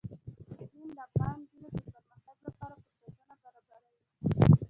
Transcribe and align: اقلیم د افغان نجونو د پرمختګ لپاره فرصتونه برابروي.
اقلیم 0.63 0.89
د 0.97 0.99
افغان 1.07 1.37
نجونو 1.61 1.89
د 1.95 1.95
پرمختګ 1.99 2.37
لپاره 2.47 2.73
فرصتونه 2.83 3.35
برابروي. 3.43 3.95